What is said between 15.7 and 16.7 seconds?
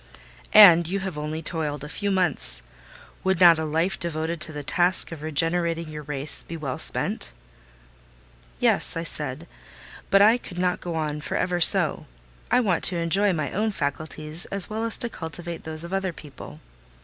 of other people.